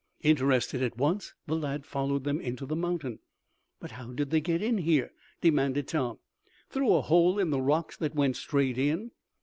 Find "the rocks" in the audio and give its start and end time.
7.51-7.97